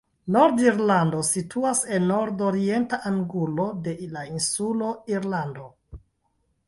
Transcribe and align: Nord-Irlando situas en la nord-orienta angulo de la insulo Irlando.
Nord-Irlando 0.35 1.19
situas 1.27 1.81
en 1.97 2.07
la 2.07 2.09
nord-orienta 2.21 3.01
angulo 3.11 3.67
de 3.89 3.95
la 4.17 4.25
insulo 4.31 4.89
Irlando. 5.17 5.69